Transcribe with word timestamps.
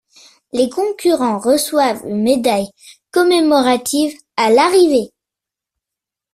Les 0.51 0.67
concurrents 0.67 1.37
reçoivent 1.37 2.01
une 2.07 2.23
médaille 2.23 2.71
commémorative 3.11 4.17
à 4.35 4.49
l'arrivée. 4.49 5.13